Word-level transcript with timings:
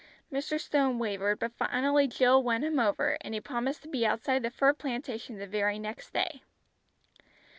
Mr. 0.33 0.59
Stone 0.59 0.97
wavered, 0.97 1.37
but 1.37 1.51
finally 1.53 2.07
Jill 2.07 2.41
won 2.41 2.63
him 2.63 2.79
over, 2.79 3.19
and 3.21 3.35
he 3.35 3.39
promised 3.39 3.83
to 3.83 3.87
be 3.87 4.03
outside 4.03 4.41
the 4.41 4.49
fir 4.49 4.73
plantation 4.73 5.37
the 5.37 5.45
very 5.45 5.77
next 5.77 6.11
day. 6.11 6.41